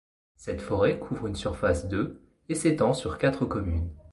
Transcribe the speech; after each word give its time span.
Cette 0.35 0.61
forêt 0.61 0.97
couvre 0.97 1.27
une 1.27 1.35
surface 1.35 1.87
de 1.87 2.19
et 2.49 2.55
s'étend 2.55 2.91
sur 2.95 3.19
quatre 3.19 3.45
communes. 3.45 3.91